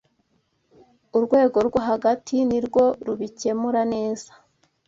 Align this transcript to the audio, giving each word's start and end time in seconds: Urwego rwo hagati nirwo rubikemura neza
Urwego 1.17 1.57
rwo 1.67 1.79
hagati 1.89 2.35
nirwo 2.47 2.83
rubikemura 3.05 3.81
neza 3.93 4.31